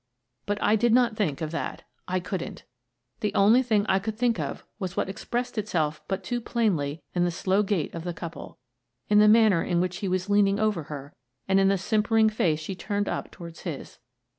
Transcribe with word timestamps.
But 0.47 0.57
I 0.63 0.75
did 0.75 0.95
not 0.95 1.15
think 1.15 1.41
of 1.41 1.51
that 1.51 1.83
I 2.07 2.19
couldn't. 2.19 2.63
The 3.19 3.31
only 3.35 3.61
thing 3.61 3.85
I 3.87 3.99
could 3.99 4.17
think 4.17 4.39
of 4.39 4.65
was 4.79 4.97
what 4.97 5.07
expressed 5.07 5.59
itself 5.59 6.01
but 6.07 6.23
too 6.23 6.41
plainly 6.41 7.03
in 7.13 7.23
the 7.23 7.29
slow 7.29 7.61
gait 7.61 7.93
of 7.93 8.03
the 8.03 8.11
couple; 8.11 8.57
in 9.09 9.19
the 9.19 9.27
manner 9.27 9.61
in 9.61 9.79
which 9.79 9.97
he 9.97 10.07
was 10.07 10.27
lean 10.27 10.47
ing 10.47 10.59
over 10.59 10.85
her, 10.85 11.13
and 11.47 11.59
in 11.59 11.67
the 11.67 11.77
simpering 11.77 12.31
face 12.31 12.59
she 12.59 12.73
turned 12.73 13.07
up 13.07 13.29
toward 13.29 13.59
his. 13.59 13.99